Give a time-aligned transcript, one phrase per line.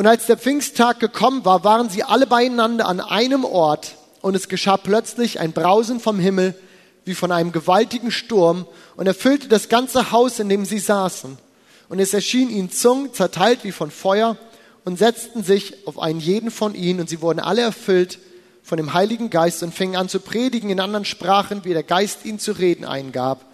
[0.00, 4.48] Und als der Pfingsttag gekommen war, waren sie alle beieinander an einem Ort und es
[4.48, 6.54] geschah plötzlich ein Brausen vom Himmel
[7.04, 8.66] wie von einem gewaltigen Sturm
[8.96, 11.36] und erfüllte das ganze Haus, in dem sie saßen.
[11.90, 14.38] Und es erschien ihnen Zungen zerteilt wie von Feuer
[14.86, 18.20] und setzten sich auf einen jeden von ihnen und sie wurden alle erfüllt
[18.62, 22.24] von dem Heiligen Geist und fingen an zu predigen in anderen Sprachen, wie der Geist
[22.24, 23.44] ihnen zu reden eingab.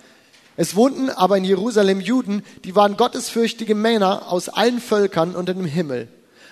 [0.57, 5.67] Es wohnten aber in Jerusalem Juden, die waren gottesfürchtige Männer aus allen Völkern unter dem
[5.67, 6.07] Himmel.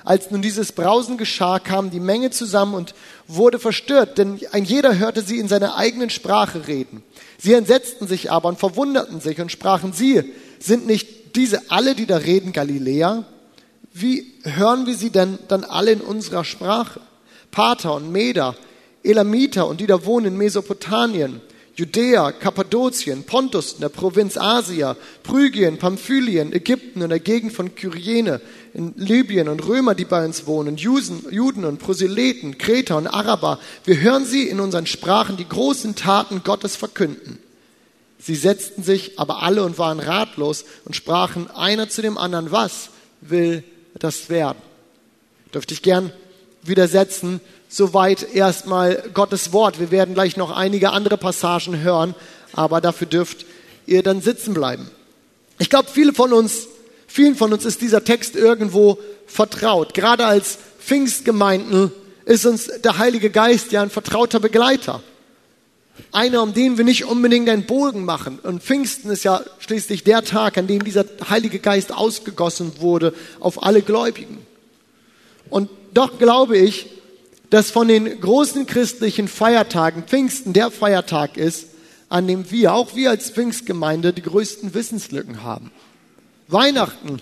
[0.05, 2.95] Als nun dieses Brausen geschah, kam die Menge zusammen und
[3.27, 7.03] wurde verstört, denn ein jeder hörte sie in seiner eigenen Sprache reden.
[7.39, 10.27] Sie entsetzten sich aber und verwunderten sich und sprachen, siehe,
[10.59, 13.25] sind nicht diese alle, die da reden, Galiläer?
[13.95, 17.01] Wie hören wir sie denn dann alle in unserer Sprache?
[17.51, 18.57] Pater und Meder,
[19.03, 21.41] Elamiter und die da wohnen in Mesopotamien,
[21.77, 28.41] Judäa, Kappadokien, Pontus in der Provinz Asia, Phrygien, Pamphylien, Ägypten und der Gegend von Kyriene,
[28.75, 33.61] in Libyen und Römer, die bei uns wohnen, Juden, Juden und Proselyten, Kreter und Araber.
[33.85, 37.39] Wir hören sie in unseren Sprachen die großen Taten Gottes verkünden.
[38.19, 42.89] Sie setzten sich aber alle und waren ratlos und sprachen einer zu dem anderen, was
[43.21, 43.63] will
[43.99, 44.59] das werden?
[45.53, 46.11] Dürfte ich gern
[46.63, 47.41] widersetzen.
[47.69, 49.79] Soweit erstmal Gottes Wort.
[49.79, 52.15] Wir werden gleich noch einige andere Passagen hören,
[52.53, 53.47] aber dafür dürft
[53.87, 54.91] ihr dann sitzen bleiben.
[55.59, 56.67] Ich glaube, viele von uns,
[57.15, 58.99] vielen von uns ist dieser Text irgendwo
[59.29, 59.95] vertraut.
[59.95, 61.93] Gerade als Pfingstgemeinden
[62.25, 65.01] ist uns der Heilige Geist ja ein vertrauter Begleiter.
[66.11, 68.41] Einer, um den wir nicht unbedingt einen Bogen machen.
[68.41, 73.63] Und Pfingsten ist ja schließlich der Tag, an dem dieser Heilige Geist ausgegossen wurde auf
[73.63, 74.45] alle Gläubigen.
[75.51, 76.87] Und doch glaube ich,
[77.51, 81.67] dass von den großen christlichen Feiertagen Pfingsten der Feiertag ist,
[82.09, 85.71] an dem wir, auch wir als Pfingstgemeinde, die größten Wissenslücken haben.
[86.49, 87.21] Weihnachten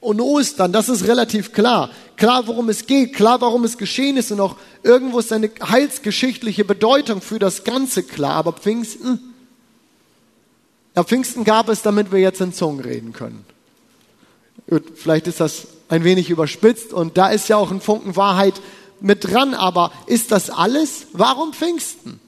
[0.00, 1.90] und Ostern, das ist relativ klar.
[2.16, 6.64] Klar, worum es geht, klar, warum es geschehen ist und auch irgendwo ist eine heilsgeschichtliche
[6.64, 8.34] Bedeutung für das Ganze klar.
[8.34, 9.34] Aber Pfingsten,
[10.96, 13.44] ja, Pfingsten gab es, damit wir jetzt in Zungen reden können.
[14.68, 18.60] Gut, vielleicht ist das ein wenig überspitzt und da ist ja auch ein Funken Wahrheit
[19.00, 21.06] mit dran, aber ist das alles?
[21.12, 22.20] Warum Pfingsten?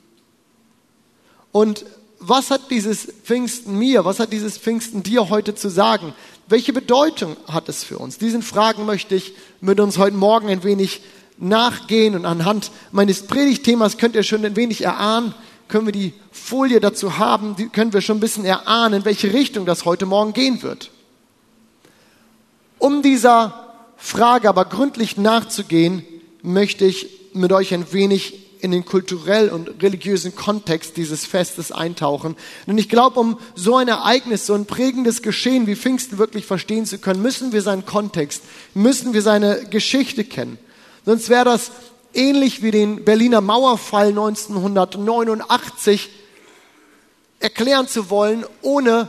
[1.53, 1.85] Und
[2.25, 6.15] was hat dieses Pfingsten mir, was hat dieses Pfingsten dir heute zu sagen?
[6.47, 8.19] Welche Bedeutung hat es für uns?
[8.19, 11.03] Diesen Fragen möchte ich mit uns heute Morgen ein wenig
[11.39, 15.35] nachgehen und anhand meines Predigtthemas könnt ihr schon ein wenig erahnen,
[15.67, 19.33] können wir die Folie dazu haben, die können wir schon ein bisschen erahnen, in welche
[19.33, 20.91] Richtung das heute Morgen gehen wird.
[22.79, 26.05] Um dieser Frage aber gründlich nachzugehen,
[26.43, 32.37] möchte ich mit euch ein wenig in den kulturell und religiösen Kontext dieses Festes eintauchen.
[32.69, 36.87] Denn ich glaube, um so ein Ereignis, so ein prägendes Geschehen wie Pfingsten wirklich verstehen
[36.87, 40.59] zu können, müssen wir seinen Kontext, müssen wir seine Geschichte kennen.
[41.05, 41.73] Sonst wäre das
[42.15, 46.09] ähnlich wie den Berliner Mauerfall 1989
[47.41, 49.09] erklären zu wollen, ohne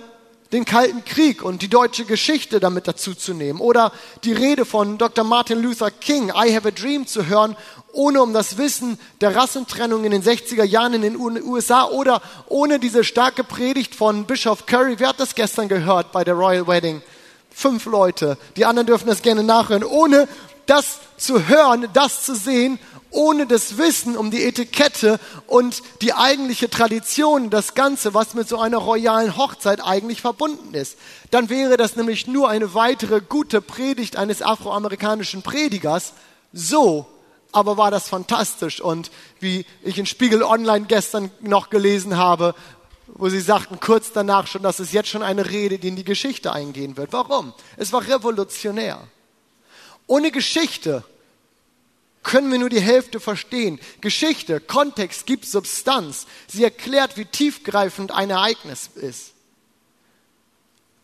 [0.53, 3.91] den Kalten Krieg und die deutsche Geschichte damit dazu zu nehmen oder
[4.23, 5.23] die Rede von Dr.
[5.23, 7.57] Martin Luther King, I Have a Dream zu hören,
[7.91, 12.79] ohne um das Wissen der Rassentrennung in den 60er Jahren in den USA oder ohne
[12.79, 14.99] diese starke Predigt von Bischof Curry.
[14.99, 17.01] Wer hat das gestern gehört bei der Royal Wedding?
[17.49, 18.37] Fünf Leute.
[18.55, 19.83] Die anderen dürfen das gerne nachhören.
[19.83, 20.27] Ohne
[20.65, 22.79] das zu hören, das zu sehen
[23.13, 28.59] ohne das Wissen um die Etikette und die eigentliche Tradition, das Ganze, was mit so
[28.59, 30.97] einer royalen Hochzeit eigentlich verbunden ist.
[31.29, 36.13] Dann wäre das nämlich nur eine weitere gute Predigt eines afroamerikanischen Predigers.
[36.53, 37.05] So
[37.53, 38.81] aber war das fantastisch.
[38.81, 42.55] Und wie ich in Spiegel Online gestern noch gelesen habe,
[43.07, 46.03] wo sie sagten kurz danach schon, dass es jetzt schon eine Rede, die in die
[46.03, 47.13] Geschichte eingehen wird.
[47.13, 47.53] Warum?
[47.77, 48.99] Es war revolutionär.
[50.13, 51.03] Ohne Geschichte
[52.21, 53.79] können wir nur die Hälfte verstehen.
[53.99, 56.27] Geschichte, Kontext gibt Substanz.
[56.47, 59.31] Sie erklärt, wie tiefgreifend ein Ereignis ist.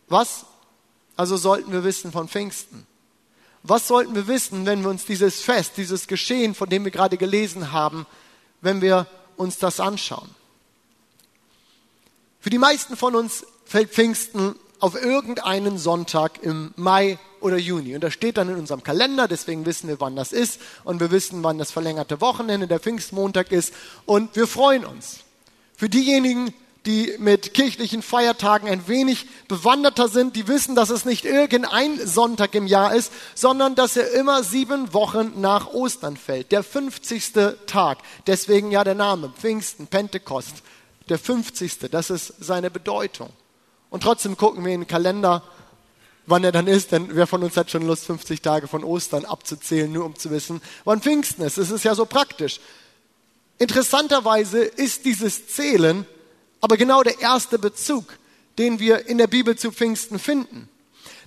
[0.06, 0.44] Was
[1.16, 2.86] also sollten wir wissen von Pfingsten?
[3.64, 7.16] Was sollten wir wissen, wenn wir uns dieses Fest, dieses Geschehen, von dem wir gerade
[7.16, 8.06] gelesen haben,
[8.60, 10.32] wenn wir uns das anschauen?
[12.38, 17.94] Für die meisten von uns fällt Pfingsten auf irgendeinen Sonntag im Mai oder Juni.
[17.94, 20.60] Und das steht dann in unserem Kalender, deswegen wissen wir, wann das ist.
[20.84, 23.72] Und wir wissen, wann das verlängerte Wochenende, der Pfingstmontag ist.
[24.06, 25.20] Und wir freuen uns.
[25.76, 26.52] Für diejenigen,
[26.86, 32.54] die mit kirchlichen Feiertagen ein wenig bewanderter sind, die wissen, dass es nicht irgendein Sonntag
[32.54, 36.52] im Jahr ist, sondern dass er immer sieben Wochen nach Ostern fällt.
[36.52, 37.32] Der 50.
[37.66, 37.98] Tag.
[38.26, 39.32] Deswegen ja der Name.
[39.38, 40.54] Pfingsten, Pentekost.
[41.08, 41.78] Der 50.
[41.90, 43.30] Das ist seine Bedeutung.
[43.90, 45.42] Und trotzdem gucken wir in den Kalender
[46.30, 49.24] wann er dann ist, denn wer von uns hat schon Lust, 50 Tage von Ostern
[49.24, 51.58] abzuzählen, nur um zu wissen, wann Pfingsten ist.
[51.58, 52.60] Es ist ja so praktisch.
[53.58, 56.06] Interessanterweise ist dieses Zählen
[56.62, 58.18] aber genau der erste Bezug,
[58.58, 60.68] den wir in der Bibel zu Pfingsten finden.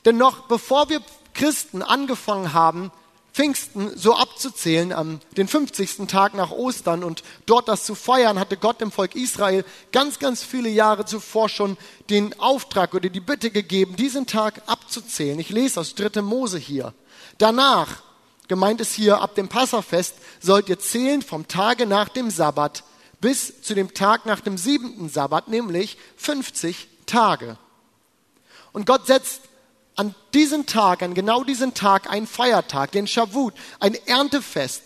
[0.06, 1.01] Denn noch bevor wir
[1.33, 2.92] Christen angefangen haben,
[3.33, 6.07] Pfingsten so abzuzählen, am den 50.
[6.07, 10.44] Tag nach Ostern und dort das zu feiern, hatte Gott dem Volk Israel ganz, ganz
[10.44, 11.77] viele Jahre zuvor schon
[12.12, 15.39] den Auftrag oder die Bitte gegeben, diesen Tag abzuzählen.
[15.39, 16.21] Ich lese aus 3.
[16.21, 16.94] Mose hier.
[17.39, 18.03] Danach,
[18.47, 22.83] gemeint ist hier ab dem Passafest, sollt ihr zählen vom Tage nach dem Sabbat
[23.19, 27.57] bis zu dem Tag nach dem siebenten Sabbat, nämlich 50 Tage.
[28.74, 29.41] Und Gott setzt
[29.95, 34.84] an diesen Tag, an genau diesen Tag, einen Feiertag, den Shavuot, ein Erntefest,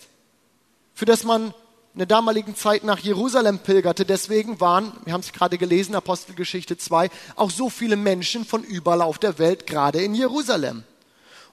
[0.93, 1.53] für das man
[1.93, 4.05] in der damaligen Zeit nach Jerusalem pilgerte.
[4.05, 9.01] Deswegen waren, wir haben es gerade gelesen, Apostelgeschichte 2, auch so viele Menschen von überall
[9.01, 10.83] auf der Welt, gerade in Jerusalem.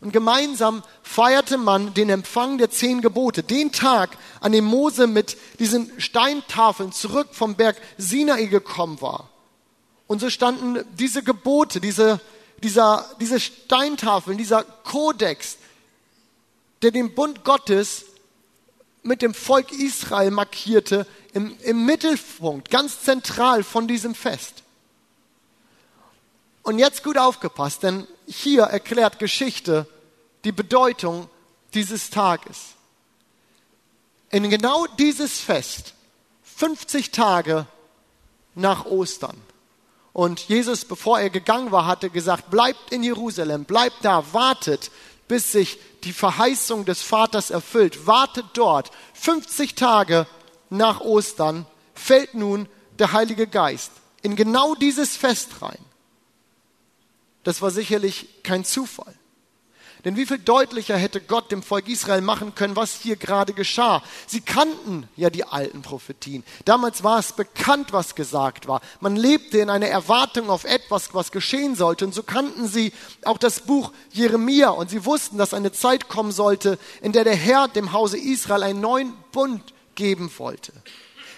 [0.01, 5.39] Und gemeinsam feierte man den Empfang der zehn Gebote, den Tag, an dem Mose mit
[5.61, 9.31] diesen Steintafeln zurück vom Berg Sinai gekommen war.
[10.07, 12.21] Und so standen diese Gebote, diese
[12.65, 15.59] dieser, diese Steintafeln, dieser Kodex,
[16.83, 18.07] der den Bund Gottes
[19.03, 24.63] mit dem Volk Israel markierte, im, im Mittelpunkt, ganz zentral von diesem Fest.
[26.63, 29.87] Und jetzt gut aufgepasst, denn hier erklärt Geschichte
[30.45, 31.29] die Bedeutung
[31.75, 32.69] dieses Tages.
[34.31, 35.93] In genau dieses Fest,
[36.57, 37.67] 50 Tage
[38.55, 39.37] nach Ostern,
[40.15, 44.93] und Jesus, bevor er gegangen war, hatte gesagt, bleibt in Jerusalem, bleibt da, wartet,
[45.27, 48.07] bis sich die Verheißung des Vaters erfüllt.
[48.07, 48.93] Wartet dort.
[49.15, 50.29] 50 Tage
[50.71, 52.69] nach Ostern fällt nun
[53.01, 53.91] der Heilige Geist
[54.23, 55.85] in genau dieses Fest rein.
[57.43, 59.15] Das war sicherlich kein Zufall.
[60.05, 64.03] Denn wie viel deutlicher hätte Gott dem Volk Israel machen können, was hier gerade geschah?
[64.27, 66.45] Sie kannten ja die alten Prophetien.
[66.67, 68.83] Damals war es bekannt, was gesagt war.
[69.01, 72.05] Man lebte in einer Erwartung auf etwas, was geschehen sollte.
[72.05, 72.93] Und so kannten sie
[73.25, 74.69] auch das Buch Jeremia.
[74.71, 78.63] Und sie wussten, dass eine Zeit kommen sollte, in der der Herr dem Hause Israel
[78.63, 80.73] einen neuen Bund geben wollte.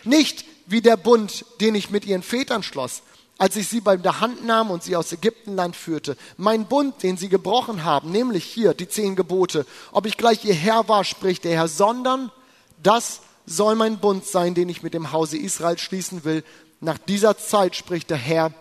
[0.03, 3.03] Nicht wie der Bund, den ich mit ihren Vätern schloss,
[3.39, 6.17] als ich sie bei der Hand nahm und sie aus Ägyptenland führte.
[6.37, 10.55] Mein Bund, den sie gebrochen haben, nämlich hier die zehn Gebote, ob ich gleich ihr
[10.55, 12.31] Herr war, spricht der Herr, sondern
[12.83, 16.45] das soll mein Bund sein, den ich mit dem Hause Israel schließen will.
[16.81, 18.53] Nach dieser Zeit spricht der Herr,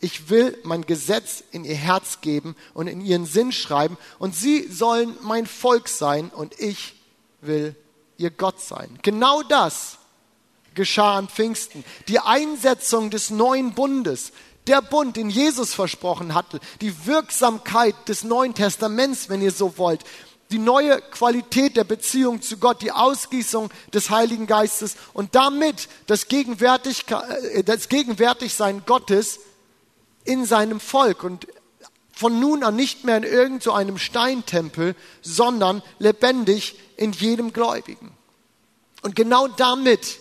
[0.00, 4.66] ich will mein Gesetz in ihr Herz geben und in ihren Sinn schreiben und sie
[4.66, 6.94] sollen mein Volk sein und ich
[7.40, 7.76] will
[8.16, 8.98] ihr Gott sein.
[9.02, 9.98] Genau das
[10.74, 11.84] geschah an Pfingsten.
[12.08, 14.32] Die Einsetzung des neuen Bundes,
[14.66, 20.04] der Bund, den Jesus versprochen hatte, die Wirksamkeit des Neuen Testaments, wenn ihr so wollt,
[20.52, 26.28] die neue Qualität der Beziehung zu Gott, die Ausgießung des Heiligen Geistes und damit das,
[26.28, 29.40] Gegenwärtig, äh, das Gegenwärtigsein Gottes
[30.24, 31.46] in seinem Volk und
[32.12, 38.12] von nun an nicht mehr in irgendeinem so Steintempel, sondern lebendig in jedem Gläubigen.
[39.00, 40.18] Und genau damit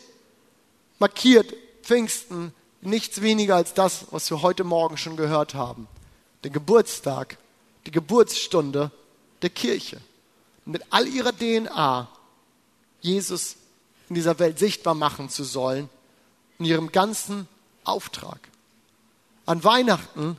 [1.02, 1.52] markiert
[1.82, 5.88] Pfingsten nichts weniger als das, was wir heute Morgen schon gehört haben.
[6.44, 7.40] Den Geburtstag,
[7.88, 8.92] die Geburtsstunde
[9.42, 10.00] der Kirche.
[10.64, 12.08] Mit all ihrer DNA
[13.02, 13.56] Jesus
[14.10, 15.90] in dieser Welt sichtbar machen zu sollen,
[16.60, 17.48] in ihrem ganzen
[17.84, 18.40] Auftrag.
[19.48, 20.38] An Weihnachten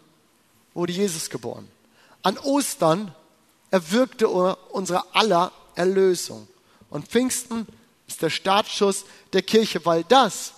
[0.75, 1.69] wurde Jesus geboren.
[2.23, 3.13] An Ostern
[3.73, 6.47] erwirkte unsere aller Erlösung.
[6.89, 7.67] Und Pfingsten
[8.13, 10.53] ist der Startschuss der Kirche, weil das,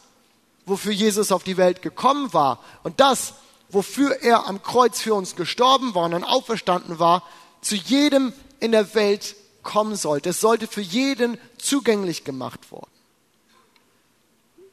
[0.67, 3.35] wofür Jesus auf die Welt gekommen war und das,
[3.69, 7.23] wofür er am Kreuz für uns gestorben war und auferstanden war,
[7.61, 10.31] zu jedem in der Welt kommen sollte.
[10.31, 12.91] Es sollte für jeden zugänglich gemacht worden.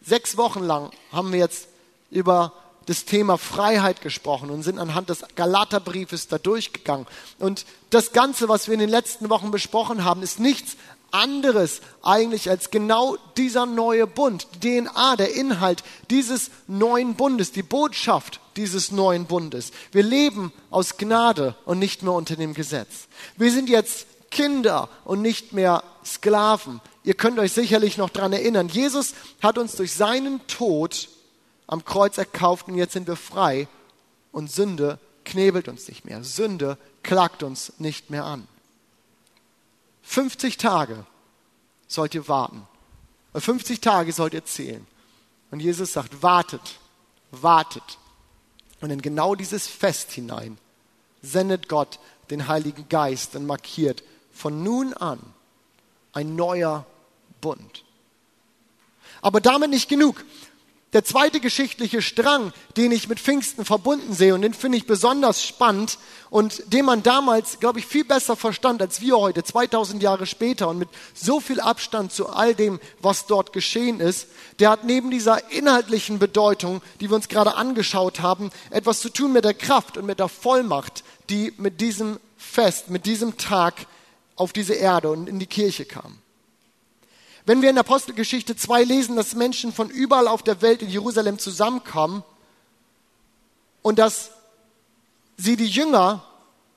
[0.03, 1.67] Sechs Wochen lang haben wir jetzt
[2.09, 2.53] über
[2.87, 7.05] das Thema Freiheit gesprochen und sind anhand des Galaterbriefes da durchgegangen.
[7.37, 10.75] Und das Ganze, was wir in den letzten Wochen besprochen haben, ist nichts
[11.11, 17.63] anderes eigentlich als genau dieser neue Bund, die DNA, der Inhalt dieses neuen Bundes, die
[17.63, 19.71] Botschaft dieses neuen Bundes.
[19.91, 23.07] Wir leben aus Gnade und nicht mehr unter dem Gesetz.
[23.37, 26.81] Wir sind jetzt Kinder und nicht mehr Sklaven.
[27.03, 28.69] Ihr könnt euch sicherlich noch daran erinnern.
[28.69, 31.09] Jesus hat uns durch seinen Tod
[31.67, 33.67] am Kreuz erkauft und jetzt sind wir frei
[34.31, 36.23] und Sünde knebelt uns nicht mehr.
[36.23, 38.47] Sünde klagt uns nicht mehr an.
[40.03, 41.05] 50 Tage
[41.87, 42.67] sollt ihr warten.
[43.33, 44.85] 50 Tage sollt ihr zählen.
[45.51, 46.79] Und Jesus sagt, wartet,
[47.31, 47.97] wartet.
[48.79, 50.57] Und in genau dieses Fest hinein
[51.21, 55.19] sendet Gott den Heiligen Geist und markiert von nun an
[56.13, 56.85] ein neuer
[57.41, 57.83] Bund.
[59.21, 60.23] Aber damit nicht genug.
[60.93, 65.41] Der zweite geschichtliche Strang, den ich mit Pfingsten verbunden sehe, und den finde ich besonders
[65.41, 65.97] spannend
[66.29, 70.67] und den man damals, glaube ich, viel besser verstand als wir heute, 2000 Jahre später
[70.67, 74.27] und mit so viel Abstand zu all dem, was dort geschehen ist,
[74.59, 79.31] der hat neben dieser inhaltlichen Bedeutung, die wir uns gerade angeschaut haben, etwas zu tun
[79.31, 83.87] mit der Kraft und mit der Vollmacht, die mit diesem Fest, mit diesem Tag
[84.35, 86.20] auf diese Erde und in die Kirche kam.
[87.45, 91.39] Wenn wir in Apostelgeschichte 2 lesen, dass Menschen von überall auf der Welt in Jerusalem
[91.39, 92.23] zusammenkommen
[93.81, 94.31] und dass
[95.37, 96.23] sie die Jünger,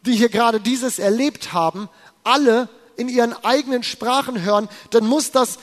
[0.02, 1.88] die hier gerade dieses erlebt haben,
[2.22, 5.58] alle in ihren eigenen Sprachen hören, dann muss das,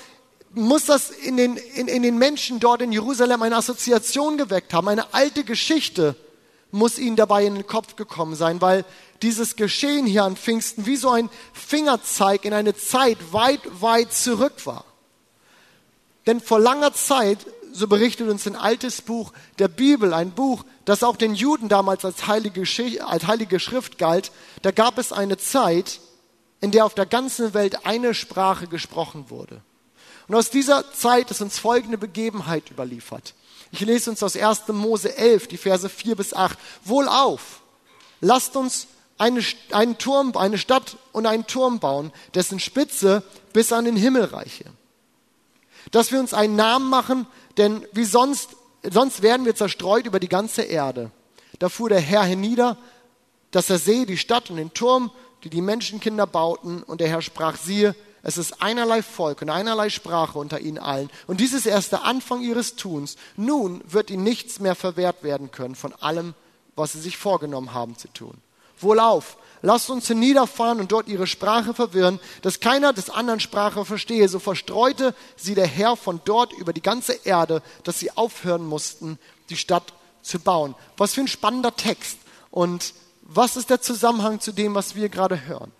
[0.53, 4.87] muss das in, den, in, in den Menschen dort in Jerusalem eine Assoziation geweckt haben,
[4.87, 6.15] eine alte Geschichte
[6.71, 8.85] muss ihnen dabei in den Kopf gekommen sein, weil
[9.21, 14.65] dieses Geschehen hier an Pfingsten wie so ein Fingerzeig in eine Zeit weit, weit zurück
[14.65, 14.85] war.
[16.27, 17.39] Denn vor langer Zeit,
[17.73, 22.05] so berichtet uns ein altes Buch der Bibel, ein Buch, das auch den Juden damals
[22.05, 22.63] als heilige,
[23.05, 25.99] als heilige Schrift galt, da gab es eine Zeit,
[26.59, 29.61] in der auf der ganzen Welt eine Sprache gesprochen wurde.
[30.27, 33.33] Und aus dieser Zeit ist uns folgende Begebenheit überliefert.
[33.71, 34.67] Ich lese uns aus 1.
[34.67, 36.57] Mose 11, die Verse 4 bis 8.
[36.85, 37.61] Wohl auf,
[38.19, 38.87] lasst uns
[39.17, 43.23] eine, einen Turm, eine Stadt und einen Turm bauen, dessen Spitze
[43.53, 44.65] bis an den Himmel reiche
[45.91, 47.25] dass wir uns einen Namen machen,
[47.57, 48.55] denn wie sonst,
[48.89, 51.11] sonst werden wir zerstreut über die ganze Erde.
[51.59, 52.77] Da fuhr der Herr hinnieder,
[53.51, 55.11] dass er sehe die Stadt und den Turm,
[55.43, 59.89] die die Menschenkinder bauten, und der Herr sprach, siehe, es ist einerlei Volk und einerlei
[59.89, 61.09] Sprache unter ihnen allen.
[61.27, 63.15] Und dies ist erst der Anfang ihres Tuns.
[63.35, 66.35] Nun wird ihnen nichts mehr verwehrt werden können von allem,
[66.75, 68.37] was sie sich vorgenommen haben zu tun.
[68.79, 74.27] Wohlauf, lasst uns hinniederfahren und dort ihre Sprache verwirren, dass keiner des anderen Sprache verstehe.
[74.27, 79.19] So verstreute sie der Herr von dort über die ganze Erde, dass sie aufhören mussten,
[79.49, 80.75] die Stadt zu bauen.
[80.97, 82.17] Was für ein spannender Text.
[82.49, 85.71] Und was ist der Zusammenhang zu dem, was wir gerade hören?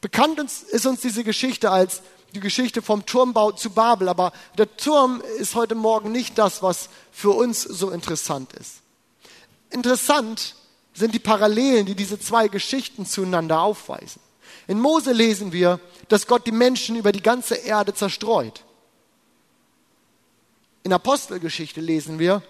[0.00, 2.02] Bekannt ist uns diese Geschichte als
[2.34, 6.88] die Geschichte vom Turmbau zu Babel, aber der Turm ist heute Morgen nicht das, was
[7.12, 8.76] für uns so interessant ist.
[9.70, 10.56] Interessant
[10.94, 14.20] sind die Parallelen, die diese zwei Geschichten zueinander aufweisen.
[14.68, 18.64] In Mose lesen wir, dass Gott die Menschen über die ganze Erde zerstreut.
[20.82, 22.42] In Apostelgeschichte lesen wir,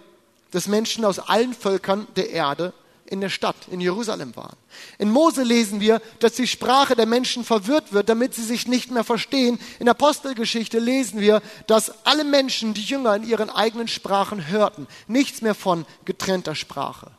[0.51, 2.73] dass Menschen aus allen Völkern der Erde
[3.05, 4.55] in der Stadt, in Jerusalem waren.
[4.97, 8.91] In Mose lesen wir, dass die Sprache der Menschen verwirrt wird, damit sie sich nicht
[8.91, 9.59] mehr verstehen.
[9.79, 15.41] In Apostelgeschichte lesen wir, dass alle Menschen, die Jünger in ihren eigenen Sprachen hörten, nichts
[15.41, 17.11] mehr von getrennter Sprache.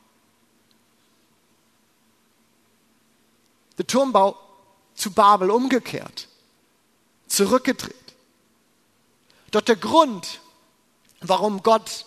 [3.78, 4.38] Der Turmbau
[4.94, 6.28] zu Babel umgekehrt,
[7.26, 7.94] zurückgedreht.
[9.50, 10.40] Doch der Grund,
[11.20, 12.06] warum Gott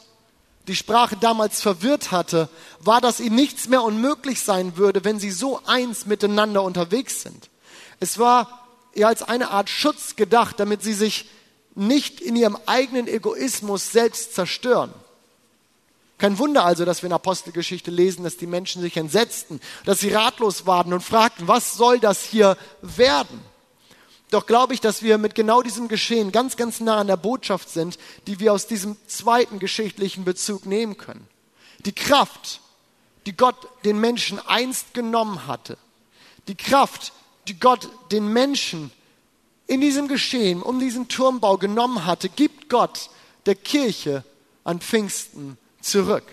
[0.67, 5.31] die Sprache damals verwirrt hatte, war, dass ihnen nichts mehr unmöglich sein würde, wenn sie
[5.31, 7.49] so eins miteinander unterwegs sind.
[7.99, 11.29] Es war eher als eine Art Schutz gedacht, damit sie sich
[11.75, 14.93] nicht in ihrem eigenen Egoismus selbst zerstören.
[16.17, 20.09] Kein Wunder also, dass wir in Apostelgeschichte lesen, dass die Menschen sich entsetzten, dass sie
[20.09, 23.39] ratlos waren und fragten, was soll das hier werden?
[24.31, 27.69] Doch glaube ich, dass wir mit genau diesem Geschehen ganz, ganz nah an der Botschaft
[27.69, 31.27] sind, die wir aus diesem zweiten geschichtlichen Bezug nehmen können.
[31.85, 32.61] Die Kraft,
[33.25, 33.55] die Gott
[33.85, 35.77] den Menschen einst genommen hatte,
[36.47, 37.13] die Kraft,
[37.47, 38.91] die Gott den Menschen
[39.67, 43.09] in diesem Geschehen, um diesen Turmbau genommen hatte, gibt Gott
[43.45, 44.23] der Kirche
[44.63, 45.57] an Pfingsten
[45.89, 46.23] zurück.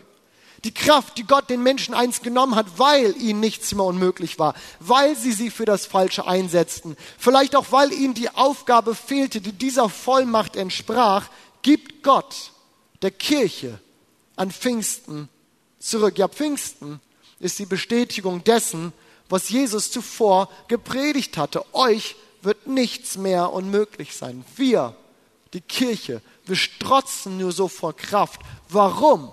[0.64, 4.54] Die Kraft, die Gott den Menschen einst genommen hat, weil ihnen nichts mehr unmöglich war,
[4.80, 9.52] weil sie sie für das Falsche einsetzten, vielleicht auch weil ihnen die Aufgabe fehlte, die
[9.52, 11.28] dieser Vollmacht entsprach,
[11.60, 12.52] gibt Gott
[13.02, 13.78] der Kirche
[14.36, 15.28] an Pfingsten
[15.78, 16.18] zurück.
[16.18, 17.00] Ja, Pfingsten
[17.40, 18.94] ist die Bestätigung dessen,
[19.28, 21.62] was Jesus zuvor gepredigt hatte.
[21.74, 24.44] Euch wird nichts mehr unmöglich sein.
[24.56, 24.96] Wir,
[25.52, 28.40] die Kirche, wir strotzen nur so vor Kraft.
[28.68, 29.30] Warum?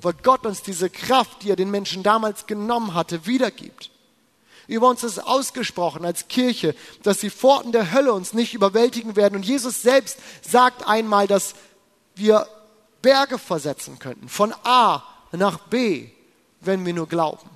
[0.00, 3.90] Weil Gott uns diese Kraft, die er den Menschen damals genommen hatte, wiedergibt.
[4.66, 9.36] Über uns ist ausgesprochen als Kirche, dass die Pforten der Hölle uns nicht überwältigen werden.
[9.36, 11.54] Und Jesus selbst sagt einmal, dass
[12.14, 12.46] wir
[13.00, 15.02] Berge versetzen könnten, von A
[15.32, 16.10] nach B,
[16.60, 17.48] wenn wir nur glauben.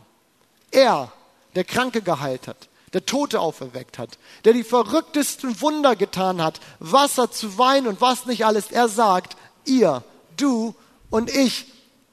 [0.71, 1.13] Er,
[1.55, 7.31] der Kranke geheilt hat, der Tote auferweckt hat, der die verrücktesten Wunder getan hat, Wasser
[7.31, 10.03] zu Wein und was nicht alles, er sagt, ihr,
[10.37, 10.75] du
[11.11, 11.67] und ich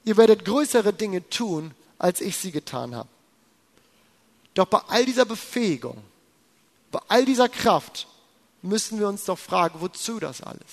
[0.06, 3.10] ihr werdet größere Dinge tun, als ich sie getan habe.
[4.54, 6.02] Doch bei all dieser Befähigung,
[6.92, 8.08] bei all dieser Kraft
[8.62, 10.66] müssen wir uns doch fragen, wozu das alles?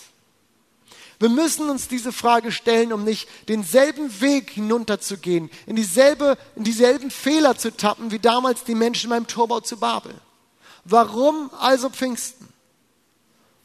[1.18, 7.10] Wir müssen uns diese Frage stellen, um nicht denselben Weg hinunterzugehen, in, dieselbe, in dieselben
[7.10, 10.14] Fehler zu tappen, wie damals die Menschen beim Torbau zu Babel.
[10.84, 12.48] Warum also Pfingsten?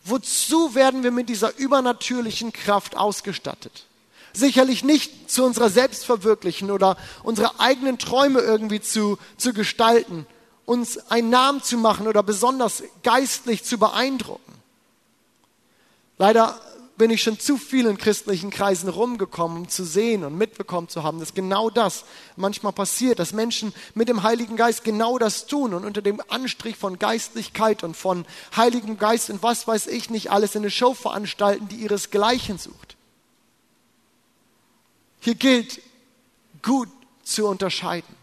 [0.03, 3.85] Wozu werden wir mit dieser übernatürlichen Kraft ausgestattet?
[4.33, 10.25] Sicherlich nicht zu unserer Selbstverwirklichen oder unsere eigenen Träume irgendwie zu, zu gestalten,
[10.65, 14.53] uns einen Namen zu machen oder besonders geistlich zu beeindrucken.
[16.17, 16.59] Leider
[17.01, 21.01] bin ich schon zu viel in christlichen Kreisen rumgekommen, um zu sehen und mitbekommen zu
[21.01, 25.73] haben, dass genau das manchmal passiert, dass Menschen mit dem Heiligen Geist genau das tun
[25.73, 28.23] und unter dem Anstrich von Geistlichkeit und von
[28.55, 32.97] Heiligem Geist und was weiß ich nicht alles in eine Show veranstalten, die ihresgleichen sucht.
[35.21, 35.79] Hier gilt,
[36.61, 36.89] gut
[37.23, 38.15] zu unterscheiden.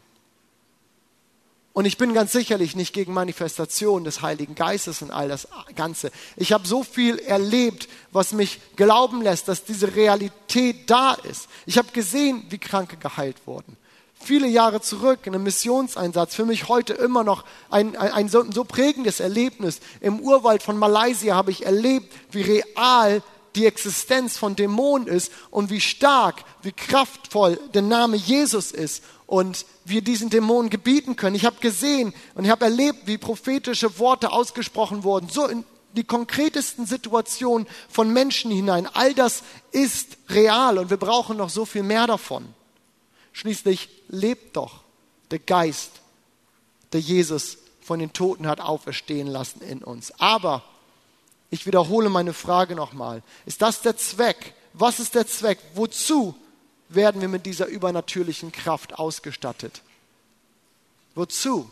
[1.73, 6.11] Und ich bin ganz sicherlich nicht gegen Manifestation des Heiligen Geistes und all das Ganze.
[6.35, 11.47] Ich habe so viel erlebt, was mich glauben lässt, dass diese Realität da ist.
[11.67, 13.77] Ich habe gesehen, wie Kranke geheilt wurden.
[14.21, 18.45] Viele Jahre zurück in einem Missionseinsatz, für mich heute immer noch ein, ein, ein so,
[18.51, 19.79] so prägendes Erlebnis.
[20.01, 23.23] Im Urwald von Malaysia habe ich erlebt, wie real
[23.59, 29.67] die Existenz von Dämonen ist und wie stark, wie kraftvoll der Name Jesus ist und
[29.85, 31.35] wir diesen Dämonen gebieten können.
[31.35, 36.05] Ich habe gesehen und ich habe erlebt, wie prophetische Worte ausgesprochen wurden, so in die
[36.05, 38.89] konkretesten Situationen von Menschen hinein.
[38.95, 42.47] All das ist real und wir brauchen noch so viel mehr davon.
[43.33, 44.83] Schließlich lebt doch
[45.33, 45.91] der Geist,
[46.93, 50.13] der Jesus von den Toten hat auferstehen lassen in uns.
[50.21, 50.63] Aber
[51.51, 53.23] ich wiederhole meine Frage nochmal.
[53.47, 54.55] Ist das der Zweck?
[54.75, 55.59] Was ist der Zweck?
[55.75, 56.35] Wozu
[56.89, 59.83] werden wir mit dieser übernatürlichen Kraft ausgestattet.
[61.15, 61.71] Wozu?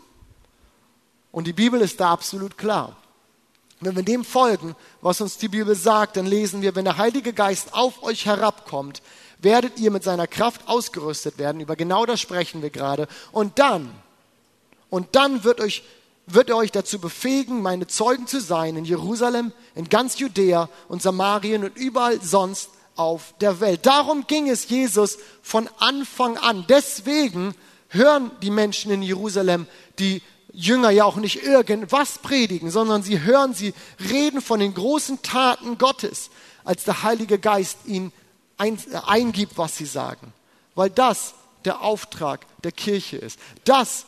[1.31, 2.95] Und die Bibel ist da absolut klar.
[3.79, 7.33] Wenn wir dem folgen, was uns die Bibel sagt, dann lesen wir, wenn der Heilige
[7.33, 9.03] Geist auf euch herabkommt,
[9.39, 11.61] werdet ihr mit seiner Kraft ausgerüstet werden.
[11.61, 13.07] Über genau das sprechen wir gerade.
[13.31, 13.91] Und dann,
[14.89, 15.83] und dann wird euch
[16.27, 21.63] wird euch dazu befähigen, meine Zeugen zu sein in Jerusalem, in ganz Judäa und Samarien
[21.63, 23.85] und überall sonst auf der Welt.
[23.85, 26.65] Darum ging es Jesus von Anfang an.
[26.67, 27.55] Deswegen
[27.89, 29.67] hören die Menschen in Jerusalem
[29.99, 33.73] die Jünger ja auch nicht irgendwas predigen, sondern sie hören, sie
[34.09, 36.29] reden von den großen Taten Gottes,
[36.65, 38.11] als der Heilige Geist ihnen
[38.57, 40.33] eingibt, was sie sagen.
[40.75, 43.39] Weil das der Auftrag der Kirche ist.
[43.63, 44.05] Das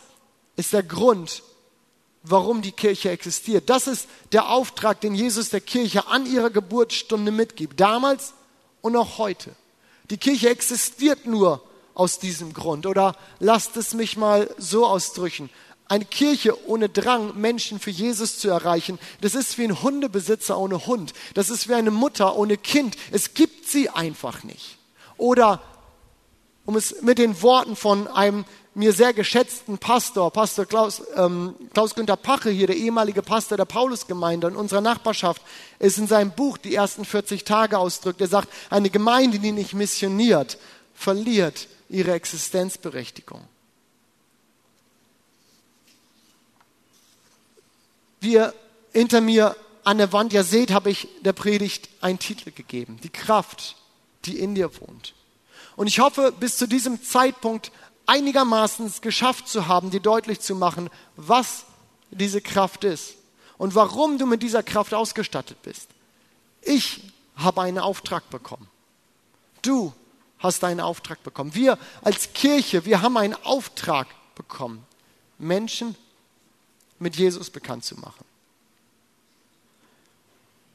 [0.56, 1.44] ist der Grund,
[2.24, 3.70] warum die Kirche existiert.
[3.70, 7.80] Das ist der Auftrag, den Jesus der Kirche an ihrer Geburtsstunde mitgibt.
[7.80, 8.34] Damals
[8.82, 9.52] und auch heute.
[10.10, 12.86] Die Kirche existiert nur aus diesem Grund.
[12.86, 15.50] Oder lasst es mich mal so ausdrücken.
[15.88, 20.86] Eine Kirche ohne Drang, Menschen für Jesus zu erreichen, das ist wie ein Hundebesitzer ohne
[20.86, 21.14] Hund.
[21.34, 22.96] Das ist wie eine Mutter ohne Kind.
[23.12, 24.78] Es gibt sie einfach nicht.
[25.18, 25.62] Oder,
[26.66, 31.96] um es mit den Worten von einem mir sehr geschätzten Pastor, Pastor Klaus, ähm, Klaus
[31.96, 35.42] Günther Pache hier, der ehemalige Pastor der Paulusgemeinde in unserer Nachbarschaft,
[35.80, 38.22] ist in seinem Buch die ersten 40 Tage ausdrückt.
[38.22, 40.58] Er sagt, eine Gemeinde, die nicht missioniert,
[40.94, 43.42] verliert ihre Existenzberechtigung.
[48.22, 48.54] Wie ihr
[48.94, 53.00] hinter mir an der Wand ja seht, habe ich der Predigt einen Titel gegeben.
[53.02, 53.76] Die Kraft,
[54.26, 55.16] die in dir wohnt.
[55.76, 57.72] Und ich hoffe, bis zu diesem Zeitpunkt
[58.10, 61.66] einigermaßen geschafft zu haben, dir deutlich zu machen, was
[62.10, 63.14] diese Kraft ist
[63.58, 65.90] und warum du mit dieser Kraft ausgestattet bist.
[66.62, 67.02] Ich
[67.36, 68.68] habe einen Auftrag bekommen.
[69.62, 69.94] Du
[70.40, 71.54] hast einen Auftrag bekommen.
[71.54, 74.86] Wir als Kirche, wir haben einen Auftrag bekommen,
[75.38, 75.96] Menschen
[76.98, 78.26] mit Jesus bekannt zu machen.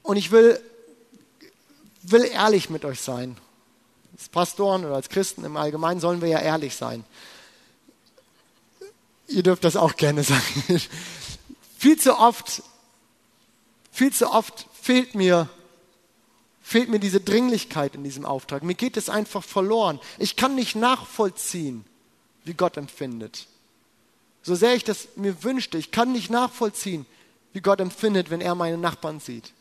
[0.03, 0.61] Und ich will,
[2.03, 3.37] will ehrlich mit euch sein
[4.15, 7.05] als Pastoren oder als Christen im Allgemeinen sollen wir ja ehrlich sein.
[9.27, 10.43] Ihr dürft das auch gerne sagen.
[11.79, 12.63] viel zu oft,
[13.91, 15.49] viel zu oft fehlt mir,
[16.63, 18.63] fehlt mir diese Dringlichkeit in diesem Auftrag.
[18.63, 19.99] Mir geht es einfach verloren.
[20.19, 21.85] Ich kann nicht nachvollziehen,
[22.45, 23.49] wie Gott empfindet.
[24.43, 27.07] So sehr ich das mir wünschte, ich kann nicht nachvollziehen,
[27.53, 29.53] wie Gott empfindet, wenn er meine Nachbarn sieht.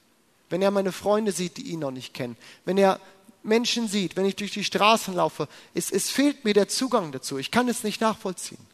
[0.49, 2.37] Wenn er meine Freunde sieht, die ihn noch nicht kennen.
[2.65, 2.99] Wenn er
[3.43, 7.37] Menschen sieht, wenn ich durch die Straßen laufe, es, es fehlt mir der Zugang dazu.
[7.37, 8.65] Ich kann es nicht nachvollziehen.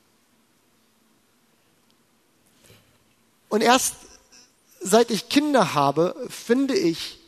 [3.50, 3.96] Und erst
[4.80, 7.20] seit ich Kinder habe, finde ich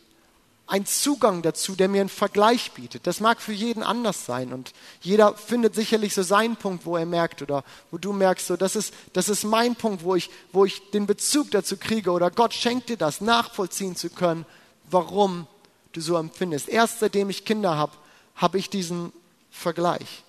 [0.67, 3.06] einen Zugang dazu, der mir einen Vergleich bietet.
[3.06, 7.06] Das mag für jeden anders sein und jeder findet sicherlich so seinen Punkt, wo er
[7.06, 10.63] merkt oder wo du merkst, so, das ist, das ist mein Punkt, wo ich, wo
[10.63, 14.45] ich den Bezug dazu kriege oder Gott schenkt dir das, nachvollziehen zu können,
[14.89, 15.45] warum
[15.93, 16.69] du so empfindest.
[16.69, 17.93] Erst seitdem ich Kinder habe,
[18.36, 19.12] habe ich diesen
[19.49, 20.23] Vergleich.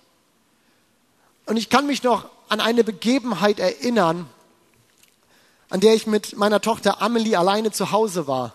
[1.45, 4.29] Und ich kann mich noch an eine Begebenheit erinnern,
[5.69, 8.53] an der ich mit meiner Tochter Amelie alleine zu Hause war.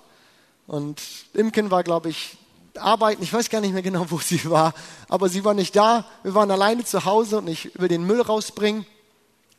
[0.67, 1.03] Und
[1.35, 2.37] Imken war, glaube ich,
[2.77, 3.23] arbeiten.
[3.23, 4.75] Ich weiß gar nicht mehr genau, wo sie war,
[5.09, 6.05] aber sie war nicht da.
[6.23, 8.87] Wir waren alleine zu Hause und ich will den Müll rausbringen.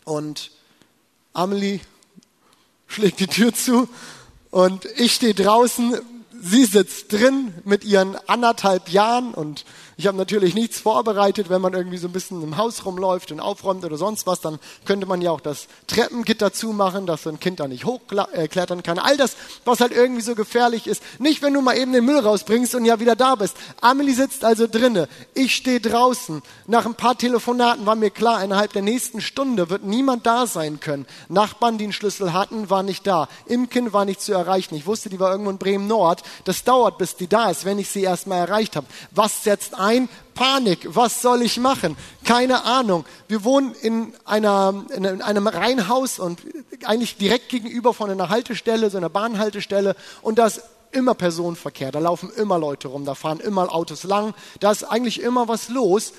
[0.05, 0.51] Und
[1.33, 1.81] Amelie
[2.87, 3.89] schlägt die Tür zu
[4.51, 5.99] und ich stehe draußen.
[6.41, 9.65] Sie sitzt drin mit ihren anderthalb Jahren und
[9.99, 13.41] ich habe natürlich nichts vorbereitet, wenn man irgendwie so ein bisschen im Haus rumläuft und
[13.41, 17.41] aufräumt oder sonst was, dann könnte man ja auch das Treppengitter zumachen, dass so ein
[17.41, 18.97] Kind da nicht hochklettern kann.
[18.97, 19.35] All das,
[19.65, 21.03] was halt irgendwie so gefährlich ist.
[21.19, 23.57] Nicht, wenn du mal eben den Müll rausbringst und ja wieder da bist.
[23.81, 25.09] Amelie sitzt also drinne.
[25.33, 26.43] Ich stehe draußen.
[26.67, 30.79] Nach ein paar Telefonaten war mir klar, innerhalb der nächsten Stunde wird niemand da sein
[30.79, 31.07] können.
[31.27, 33.27] Nachbarn, die einen Schlüssel hatten, waren nicht da.
[33.47, 34.75] Imken war nicht zu erreichen.
[34.75, 36.23] Ich wusste, die war irgendwo in Bremen Nord.
[36.45, 38.87] Das dauert, bis die da ist, wenn ich sie erstmal erreicht habe.
[39.11, 39.88] Was setzt ein?
[39.89, 41.97] Ein, Panik, was soll ich machen?
[42.23, 43.05] Keine Ahnung.
[43.27, 46.39] Wir wohnen in, einer, in einem Reihenhaus und
[46.85, 49.95] eigentlich direkt gegenüber von einer Haltestelle, so einer Bahnhaltestelle.
[50.21, 54.33] Und da ist immer Personenverkehr, da laufen immer Leute rum, da fahren immer Autos lang,
[54.59, 56.13] da ist eigentlich immer was los,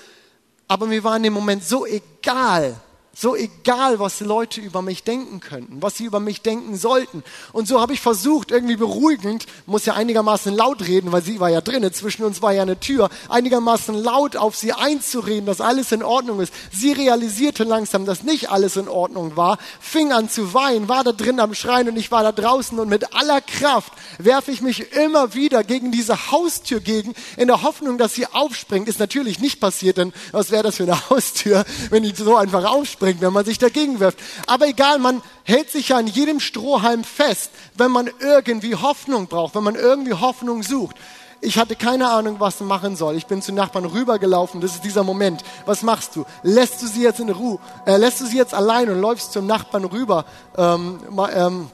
[0.69, 2.77] aber mir war in dem Moment so egal,
[3.13, 7.25] so egal, was die Leute über mich denken könnten, was sie über mich denken sollten.
[7.53, 11.51] Und so habe ich versucht, irgendwie beruhigend, muss ja einigermaßen laut reden, weil sie war
[11.51, 15.91] ja drinnen, zwischen uns war ja eine Tür, einigermaßen laut auf sie einzureden, dass alles
[15.91, 16.53] in Ordnung ist.
[16.73, 21.13] Sie realisierte langsam, dass nicht alles in Ordnung war, fing an zu weinen, war da
[21.13, 24.93] drin am Schreien und ich war da draußen und mit aller Kraft werfe ich mich
[24.93, 28.89] immer wieder gegen diese Haustür gegen, in der Hoffnung, dass sie aufspringt.
[28.89, 32.65] Ist natürlich nicht passiert, denn was wäre das für eine Haustür, wenn die so einfach
[32.65, 33.00] aufspringt?
[33.01, 34.19] Bringt, wenn man sich dagegen wirft.
[34.47, 39.57] Aber egal, man hält sich ja an jedem Strohhalm fest, wenn man irgendwie Hoffnung braucht,
[39.57, 40.95] wenn man irgendwie Hoffnung sucht.
[41.43, 43.17] Ich hatte keine Ahnung, was machen soll.
[43.17, 44.61] Ich bin zu Nachbarn rübergelaufen.
[44.61, 45.43] Das ist dieser Moment.
[45.65, 46.27] Was machst du?
[46.43, 47.59] Lässt du sie jetzt in Ruhe?
[47.87, 50.27] Äh, lässt du sie jetzt allein und läufst zum Nachbarn rüber?
[50.59, 51.01] Ähm,
[51.35, 51.71] ähm,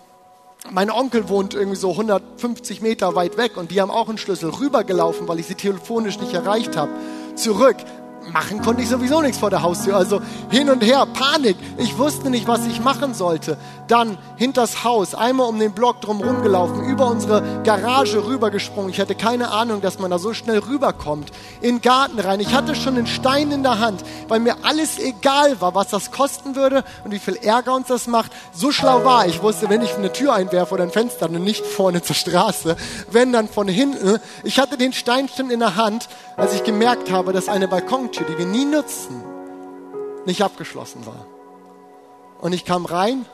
[0.71, 4.51] mein Onkel wohnt irgendwie so 150 Meter weit weg und die haben auch einen Schlüssel
[4.51, 6.93] rübergelaufen, weil ich sie telefonisch nicht erreicht habe.
[7.35, 7.77] Zurück
[8.33, 9.97] machen konnte ich sowieso nichts vor der Haustür.
[9.97, 11.57] Also hin und her, Panik.
[11.79, 13.57] Ich wusste nicht, was ich machen sollte.
[13.89, 18.91] Dann hinters Haus, einmal um den Block drum rumgelaufen, über unsere Garage rübergesprungen.
[18.91, 21.31] Ich hatte keine Ahnung, dass man da so schnell rüberkommt.
[21.61, 22.41] In den Garten rein.
[22.41, 26.11] Ich hatte schon einen Stein in der Hand, weil mir alles egal war, was das
[26.11, 28.33] kosten würde und wie viel Ärger uns das macht.
[28.53, 29.43] So schlau war ich.
[29.43, 32.77] wusste, wenn ich eine Tür einwerfe oder ein Fenster, dann nicht vorne zur Straße,
[33.11, 34.19] wenn dann von hinten.
[34.43, 38.16] Ich hatte den Stein schon in der Hand, als ich gemerkt habe, dass eine Balkontür
[38.17, 39.23] Tür, die wir nie nutzen,
[40.25, 41.27] nicht abgeschlossen war.
[42.41, 43.27] Und ich kam rein,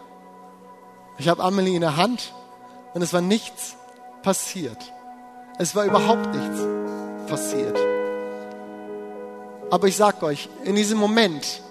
[1.18, 2.33] ich habe Amelie in der Hand
[2.92, 3.77] und es war nichts
[4.23, 4.92] passiert.
[5.59, 6.61] Es war überhaupt nichts
[7.29, 7.79] passiert.
[9.71, 11.62] Aber ich sag euch, in diesem Moment,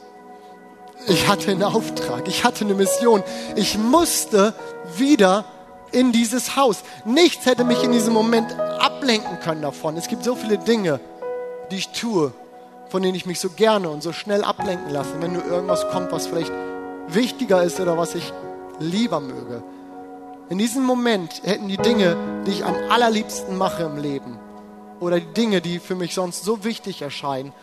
[1.08, 3.24] ich hatte einen Auftrag, ich hatte eine Mission.
[3.56, 4.54] Ich musste
[4.96, 5.46] wieder
[5.92, 6.84] in dieses Haus.
[7.06, 9.98] Nichts hätte mich in diesem Moment ablenken können davon.
[9.98, 11.00] Es gibt so viele Dinge,
[11.72, 12.34] die ich tue,
[12.92, 16.12] von denen ich mich so gerne und so schnell ablenken lasse, wenn nur irgendwas kommt,
[16.12, 16.52] was vielleicht
[17.08, 18.34] wichtiger ist oder was ich
[18.80, 19.64] lieber möge.
[20.50, 24.38] In diesem Moment hätten die Dinge, die ich am allerliebsten mache im Leben,
[25.00, 27.54] oder die Dinge, die für mich sonst so wichtig erscheinen,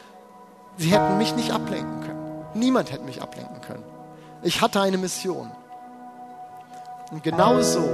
[0.78, 2.46] sie hätten mich nicht ablenken können.
[2.54, 3.84] Niemand hätte mich ablenken können.
[4.42, 5.50] Ich hatte eine Mission.
[7.10, 7.84] Und genau so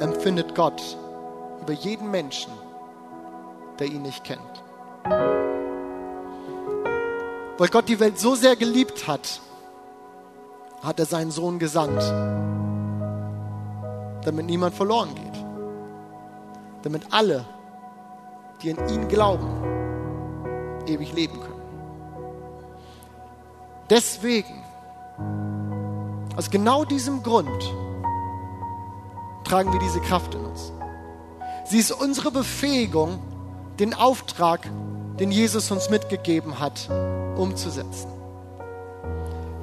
[0.00, 0.82] empfindet Gott
[1.62, 2.52] über jeden Menschen,
[3.78, 4.40] der ihn nicht kennt.
[7.58, 9.40] Weil Gott die Welt so sehr geliebt hat,
[10.82, 12.02] hat er seinen Sohn gesandt,
[14.24, 15.44] damit niemand verloren geht.
[16.82, 17.46] Damit alle,
[18.62, 19.48] die an ihn glauben,
[20.86, 21.56] ewig leben können.
[23.88, 24.62] Deswegen,
[26.36, 27.72] aus genau diesem Grund,
[29.44, 30.72] tragen wir diese Kraft in uns.
[31.64, 33.18] Sie ist unsere Befähigung,
[33.78, 34.68] den Auftrag
[35.18, 36.88] den Jesus uns mitgegeben hat,
[37.36, 38.08] umzusetzen.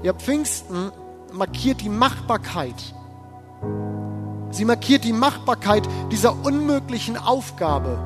[0.01, 0.91] Ja, Pfingsten
[1.31, 2.75] markiert die Machbarkeit.
[4.51, 7.97] Sie markiert die Machbarkeit dieser unmöglichen Aufgabe,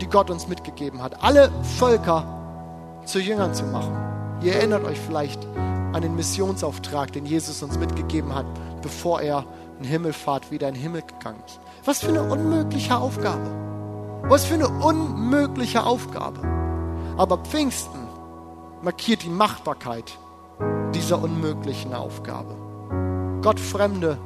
[0.00, 2.24] die Gott uns mitgegeben hat, alle Völker
[3.04, 3.96] zu Jüngern zu machen.
[4.42, 5.46] Ihr erinnert euch vielleicht
[5.92, 8.46] an den Missionsauftrag, den Jesus uns mitgegeben hat,
[8.80, 9.44] bevor er
[9.78, 11.60] in Himmelfahrt wieder in den Himmel gegangen ist.
[11.84, 13.50] Was für eine unmögliche Aufgabe.
[14.22, 16.61] Was für eine unmögliche Aufgabe.
[17.16, 18.08] Aber Pfingsten
[18.82, 20.18] markiert die Machbarkeit
[20.94, 22.54] dieser unmöglichen Aufgabe.
[23.42, 24.18] Gott Fremde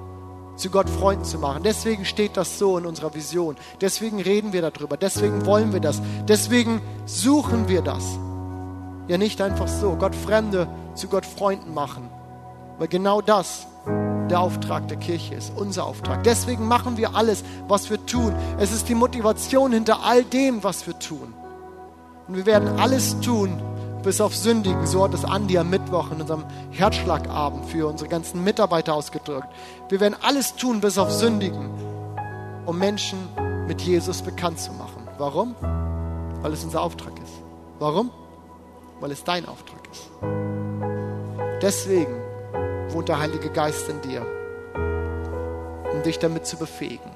[0.57, 1.63] zu Gott Freunden zu machen.
[1.63, 3.57] Deswegen steht das so in unserer Vision.
[3.81, 4.97] Deswegen reden wir darüber.
[4.97, 6.01] Deswegen wollen wir das.
[6.27, 8.05] Deswegen suchen wir das.
[9.09, 9.97] Ja, nicht einfach so.
[9.97, 12.09] Gott Fremde zu Gott Freunden machen.
[12.79, 13.67] Weil genau das
[14.31, 16.25] der Auftrag der Kirche ist, unser Auftrag.
[16.25, 18.35] Deswegen machen wir alles, was wir tun.
[18.59, 21.33] Es ist die Motivation hinter all dem, was wir tun.
[22.29, 23.63] Und wir werden alles tun,
[24.03, 24.87] bis auf Sündigen.
[24.87, 29.49] So hat es Andi am Mittwoch in unserem Herzschlagabend für unsere ganzen Mitarbeiter ausgedrückt.
[29.89, 31.71] Wir werden alles tun, bis auf Sündigen,
[32.67, 33.19] um Menschen
[33.67, 35.09] mit Jesus bekannt zu machen.
[35.19, 35.55] Warum?
[36.43, 37.33] Weil es unser Auftrag ist.
[37.79, 38.11] Warum?
[39.01, 40.11] Weil es dein Auftrag ist.
[41.63, 42.15] Deswegen
[42.91, 44.27] wohnt der Heilige Geist in dir,
[45.93, 47.11] um dich damit zu befähigen.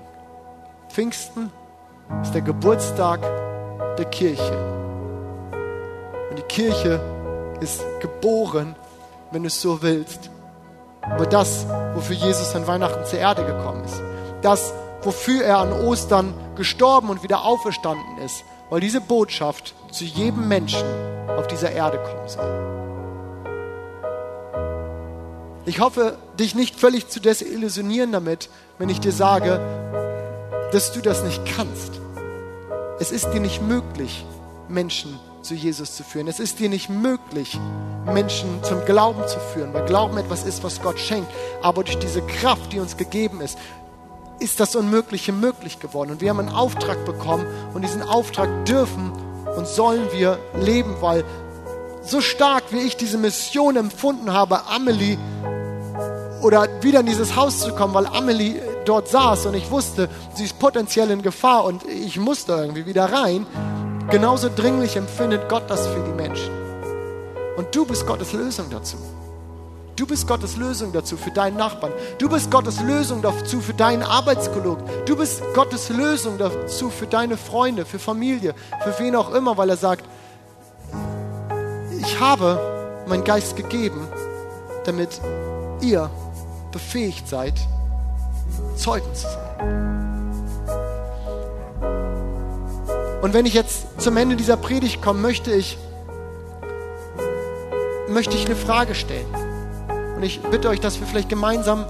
[0.89, 1.51] Pfingsten
[2.23, 3.21] ist der Geburtstag
[3.97, 4.80] der Kirche.
[6.31, 7.01] Und die Kirche
[7.61, 8.77] ist geboren,
[9.33, 10.31] wenn du es so willst.
[11.03, 14.01] Aber das, wofür Jesus an Weihnachten zur Erde gekommen ist.
[14.43, 18.45] Das, wofür er an Ostern gestorben und wieder auferstanden ist.
[18.71, 20.87] Weil diese Botschaft zu jedem Menschen
[21.37, 22.71] auf dieser Erde kommen soll.
[25.67, 29.61] Ich hoffe, dich nicht völlig zu desillusionieren damit, wenn ich dir sage,
[30.73, 32.01] dass du das nicht kannst.
[33.01, 34.25] Es ist dir nicht möglich,
[34.69, 36.29] Menschen zu Jesus zu führen.
[36.29, 37.59] Es ist dir nicht möglich,
[38.07, 41.31] Menschen zum Glauben zu führen, weil Glauben etwas ist, was Gott schenkt.
[41.63, 43.59] Aber durch diese Kraft, die uns gegeben ist,
[44.39, 46.11] ist das Unmögliche möglich geworden.
[46.11, 49.13] Und wir haben einen Auftrag bekommen und diesen Auftrag dürfen
[49.57, 51.25] und sollen wir leben, weil
[52.03, 55.19] so stark wie ich diese Mission empfunden habe, Amelie
[56.43, 60.45] oder wieder in dieses Haus zu kommen, weil Amelie dort saß und ich wusste, sie
[60.45, 63.47] ist potenziell in Gefahr und ich musste irgendwie wieder rein,
[64.11, 66.51] Genauso dringlich empfindet Gott das für die Menschen.
[67.57, 68.97] Und du bist Gottes Lösung dazu.
[69.95, 71.93] Du bist Gottes Lösung dazu für deinen Nachbarn.
[72.19, 74.83] Du bist Gottes Lösung dazu für deinen Arbeitskollegen.
[75.07, 79.71] Du bist Gottes Lösung dazu für deine Freunde, für Familie, für wen auch immer, weil
[79.71, 80.05] er sagt,
[82.01, 82.59] ich habe
[83.07, 84.09] meinen Geist gegeben,
[84.87, 85.21] damit
[85.83, 86.11] ihr
[86.73, 87.55] befähigt seid,
[88.75, 90.00] Zeugen zu sein.
[93.23, 95.77] Und wenn ich jetzt zum Ende dieser Predigt komme, möchte ich,
[98.09, 99.27] möchte ich eine Frage stellen.
[100.17, 101.85] Und ich bitte euch, dass wir vielleicht gemeinsam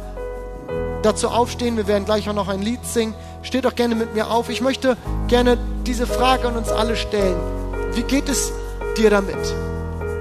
[1.03, 1.77] dazu aufstehen.
[1.77, 3.15] Wir werden gleich auch noch ein Lied singen.
[3.43, 4.51] Steht doch gerne mit mir auf.
[4.51, 4.97] Ich möchte
[5.29, 7.37] gerne diese Frage an uns alle stellen.
[7.95, 8.53] Wie geht es
[8.97, 9.55] dir damit?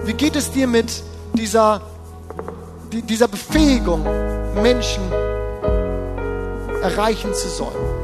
[0.06, 1.82] Wie geht es dir mit dieser,
[2.92, 4.04] dieser Befähigung,
[4.56, 5.04] Menschen
[6.82, 7.99] erreichen zu sollen?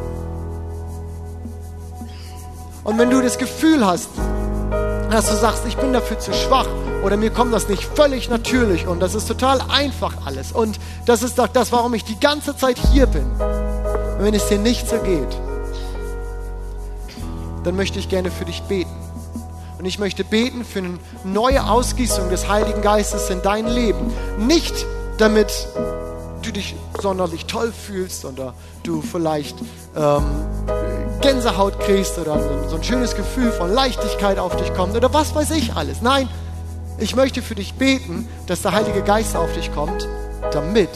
[2.85, 4.09] Und wenn du das Gefühl hast,
[5.09, 6.67] dass du sagst, ich bin dafür zu schwach
[7.03, 11.23] oder mir kommt das nicht völlig natürlich und das ist total einfach alles und das
[11.23, 13.25] ist doch das, warum ich die ganze Zeit hier bin.
[13.25, 15.27] Und wenn es dir nicht so geht,
[17.63, 18.95] dann möchte ich gerne für dich beten.
[19.79, 24.13] Und ich möchte beten für eine neue Ausgießung des Heiligen Geistes in dein Leben.
[24.37, 24.85] Nicht
[25.17, 25.67] damit
[26.43, 29.57] du dich sonderlich toll fühlst oder du vielleicht
[29.95, 30.23] ähm,
[31.25, 35.49] Gänsehaut kriegst oder so ein schönes Gefühl von Leichtigkeit auf dich kommt oder was weiß
[35.51, 36.03] ich alles.
[36.03, 36.29] Nein,
[36.99, 40.07] ich möchte für dich beten, dass der Heilige Geist auf dich kommt,
[40.51, 40.91] damit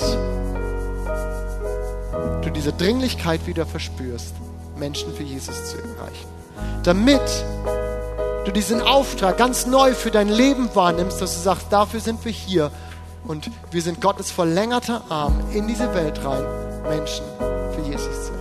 [2.44, 4.36] du diese Dringlichkeit wieder verspürst,
[4.78, 6.28] Menschen für Jesus zu erreichen.
[6.84, 7.44] Damit
[8.46, 12.32] du diesen Auftrag ganz neu für dein Leben wahrnimmst, dass du sagst, dafür sind wir
[12.32, 12.70] hier
[13.26, 16.46] und wir sind Gottes verlängerter Arm in diese Welt rein,
[16.88, 17.26] Menschen
[17.74, 18.39] für Jesus zu erreichen.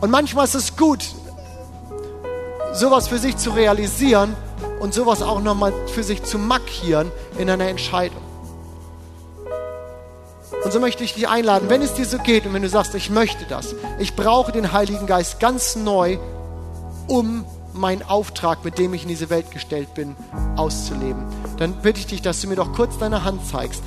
[0.00, 1.04] Und manchmal ist es gut,
[2.72, 4.36] sowas für sich zu realisieren
[4.80, 8.22] und sowas auch nochmal für sich zu markieren in einer Entscheidung.
[10.64, 12.94] Und so möchte ich dich einladen, wenn es dir so geht und wenn du sagst,
[12.94, 16.18] ich möchte das, ich brauche den Heiligen Geist ganz neu,
[17.06, 20.16] um meinen Auftrag, mit dem ich in diese Welt gestellt bin,
[20.56, 21.24] auszuleben,
[21.58, 23.82] dann bitte ich dich, dass du mir doch kurz deine Hand zeigst.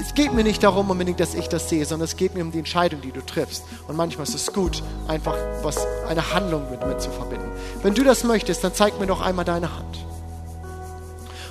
[0.00, 2.50] Es geht mir nicht darum unbedingt, dass ich das sehe, sondern es geht mir um
[2.50, 3.64] die Entscheidung, die du triffst.
[3.86, 5.76] Und manchmal ist es gut, einfach was,
[6.08, 7.50] eine Handlung mit, mit zu verbinden.
[7.82, 9.98] Wenn du das möchtest, dann zeig mir doch einmal deine Hand.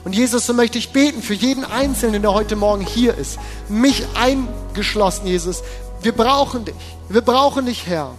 [0.04, 3.38] Und Jesus, so möchte ich beten für jeden Einzelnen, der heute Morgen hier ist.
[3.68, 5.62] Mich eingeschlossen, Jesus.
[6.02, 6.76] Wir brauchen dich.
[7.08, 8.16] Wir brauchen dich, Herr.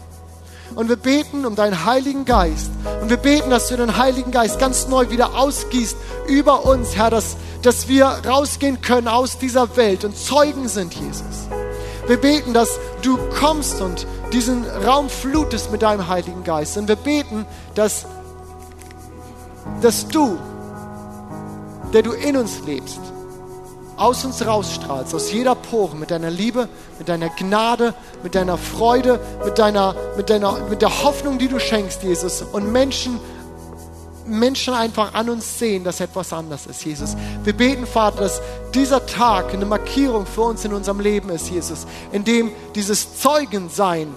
[0.77, 2.71] Und wir beten um deinen Heiligen Geist.
[3.01, 5.97] Und wir beten, dass du den Heiligen Geist ganz neu wieder ausgießt
[6.29, 11.49] über uns, Herr, dass, dass wir rausgehen können aus dieser Welt und Zeugen sind, Jesus.
[12.07, 16.77] Wir beten, dass du kommst und diesen Raum flutest mit deinem Heiligen Geist.
[16.77, 18.07] Und wir beten, dass,
[19.83, 20.39] dass du,
[21.93, 23.01] der du in uns lebst,
[23.97, 26.69] aus uns rausstrahlst, aus jeder Pore, mit deiner Liebe,
[26.99, 31.59] mit deiner Gnade, mit deiner Freude, mit, deiner, mit, deiner, mit der Hoffnung, die du
[31.59, 32.43] schenkst, Jesus.
[32.43, 33.21] Und Menschen,
[34.31, 37.17] Menschen einfach an uns sehen, dass etwas anders ist, Jesus.
[37.45, 38.41] Wir beten, Vater, dass
[38.75, 44.15] dieser Tag eine Markierung für uns in unserem Leben ist, Jesus, in dem dieses Zeugensein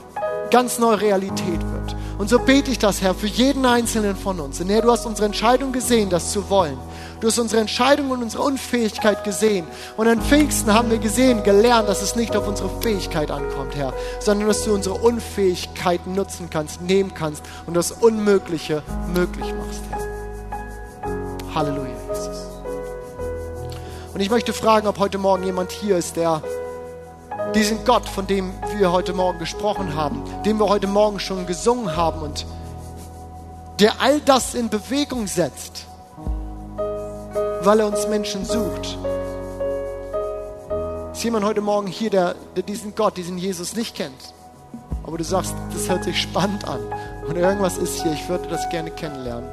[0.52, 1.96] ganz neue Realität wird.
[2.18, 4.62] Und so bete ich das, Herr, für jeden Einzelnen von uns.
[4.62, 6.78] Und Herr, du hast unsere Entscheidung gesehen, das zu wollen.
[7.24, 9.66] Du hast unsere Entscheidung und unsere Unfähigkeit gesehen.
[9.96, 13.94] Und an Pfingsten haben wir gesehen, gelernt, dass es nicht auf unsere Fähigkeit ankommt, Herr,
[14.20, 18.84] sondern dass du unsere Unfähigkeit nutzen kannst, nehmen kannst und das Unmögliche
[19.14, 21.56] möglich machst, Herr.
[21.56, 22.46] Halleluja, Jesus.
[24.14, 26.44] Und ich möchte fragen, ob heute Morgen jemand hier ist, der
[27.56, 31.96] diesen Gott, von dem wir heute Morgen gesprochen haben, den wir heute Morgen schon gesungen
[31.96, 32.46] haben und
[33.80, 35.86] der all das in Bewegung setzt,
[37.66, 38.98] weil er uns Menschen sucht.
[41.14, 44.34] Ist jemand heute Morgen hier, der, der diesen Gott, diesen Jesus nicht kennt?
[45.04, 46.82] Aber du sagst, das hört sich spannend an
[47.28, 49.50] und irgendwas ist hier, ich würde das gerne kennenlernen.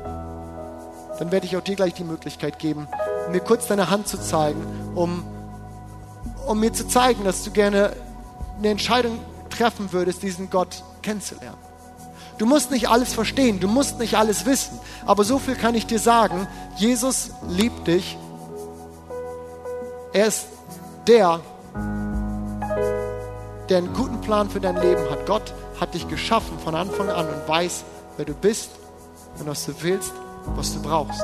[1.18, 2.88] Dann werde ich auch dir gleich die Möglichkeit geben,
[3.30, 4.60] mir kurz deine Hand zu zeigen,
[4.94, 5.22] um,
[6.46, 7.92] um mir zu zeigen, dass du gerne
[8.58, 9.18] eine Entscheidung
[9.50, 11.69] treffen würdest, diesen Gott kennenzulernen.
[12.40, 15.84] Du musst nicht alles verstehen, du musst nicht alles wissen, aber so viel kann ich
[15.84, 18.16] dir sagen, Jesus liebt dich.
[20.14, 20.46] Er ist
[21.06, 21.40] der,
[23.68, 25.26] der einen guten Plan für dein Leben hat.
[25.26, 27.84] Gott hat dich geschaffen von Anfang an und weiß,
[28.16, 28.70] wer du bist
[29.38, 30.14] und was du willst,
[30.56, 31.22] was du brauchst.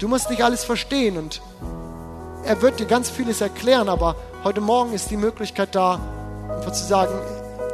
[0.00, 1.40] Du musst nicht alles verstehen und
[2.44, 5.98] er wird dir ganz vieles erklären, aber heute Morgen ist die Möglichkeit da,
[6.50, 7.14] einfach zu sagen,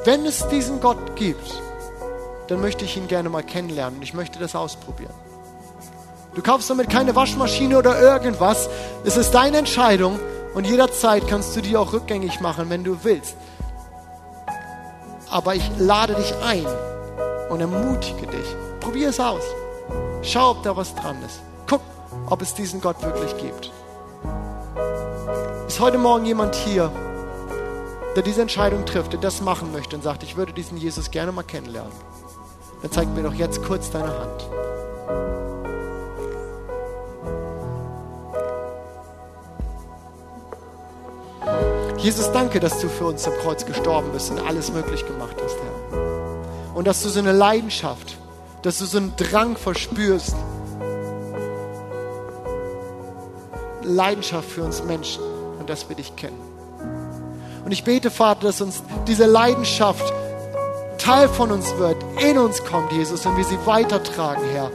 [0.05, 1.63] wenn es diesen Gott gibt,
[2.49, 5.15] dann möchte ich ihn gerne mal kennenlernen und ich möchte das ausprobieren.
[6.35, 8.69] Du kaufst damit keine Waschmaschine oder irgendwas.
[9.05, 10.19] Es ist deine Entscheidung
[10.55, 13.37] und jederzeit kannst du die auch rückgängig machen, wenn du willst.
[15.29, 16.67] Aber ich lade dich ein
[17.51, 18.47] und ermutige dich.
[18.81, 19.43] Probier es aus.
[20.23, 21.41] Schau, ob da was dran ist.
[21.69, 21.83] Guck,
[22.29, 23.71] ob es diesen Gott wirklich gibt.
[25.67, 26.91] Ist heute Morgen jemand hier,
[28.17, 31.33] der diese Entscheidung trifft, der das machen möchte und sagt, ich würde diesen Jesus gerne
[31.33, 31.93] mal kennenlernen,
[32.83, 34.47] dann zeig mir doch jetzt kurz deine Hand.
[41.99, 45.57] Jesus, danke, dass du für uns am Kreuz gestorben bist und alles möglich gemacht hast,
[45.57, 46.75] Herr.
[46.75, 48.17] Und dass du so eine Leidenschaft,
[48.63, 50.35] dass du so einen Drang verspürst,
[53.83, 55.23] Leidenschaft für uns Menschen
[55.59, 56.50] und dass wir dich kennen.
[57.71, 60.13] Und ich bete, Vater, dass uns diese Leidenschaft
[60.99, 64.73] Teil von uns wird, in uns kommt, Jesus, und wir sie weitertragen, Herr,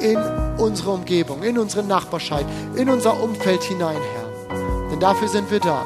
[0.00, 0.18] in
[0.58, 4.88] unsere Umgebung, in unsere Nachbarschaft, in unser Umfeld hinein, Herr.
[4.90, 5.84] Denn dafür sind wir da.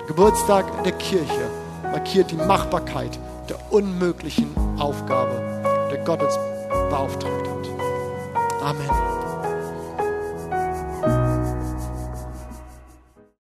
[0.00, 1.48] Der Geburtstag der Kirche
[1.84, 3.16] markiert die Machbarkeit
[3.48, 6.36] der unmöglichen Aufgabe, der Gott uns
[6.90, 8.64] beauftragt hat.
[8.64, 9.33] Amen.